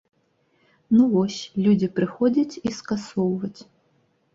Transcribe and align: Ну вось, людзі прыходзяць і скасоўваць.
Ну 0.95 1.03
вось, 1.11 1.37
людзі 1.67 1.93
прыходзяць 2.01 2.59
і 2.67 2.77
скасоўваць. 2.83 3.59